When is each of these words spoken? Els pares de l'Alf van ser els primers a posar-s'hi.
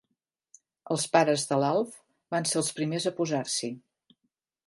Els 0.95 1.03
pares 1.15 1.43
de 1.51 1.59
l'Alf 1.63 1.93
van 2.35 2.49
ser 2.53 2.59
els 2.61 2.73
primers 2.79 3.07
a 3.09 3.13
posar-s'hi. 3.21 3.73